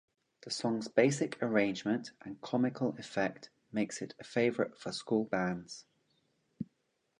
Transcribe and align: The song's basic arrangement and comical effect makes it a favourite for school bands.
The 0.41 0.49
song's 0.49 0.87
basic 0.87 1.37
arrangement 1.43 2.09
and 2.21 2.41
comical 2.41 2.95
effect 2.97 3.51
makes 3.71 4.01
it 4.01 4.15
a 4.19 4.23
favourite 4.23 4.75
for 4.75 4.91
school 4.91 5.25
bands. 5.25 5.85